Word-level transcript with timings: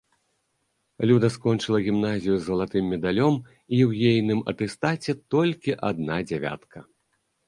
Люда 1.09 1.27
скончыла 1.33 1.81
гімназію 1.87 2.37
з 2.37 2.41
залатым 2.49 2.83
медалём 2.93 3.35
і 3.75 3.77
ў 3.89 4.13
ейным 4.13 4.41
атэстаце 4.55 5.11
толькі 5.37 5.77
адна 5.91 6.17
дзявятка. 6.33 6.79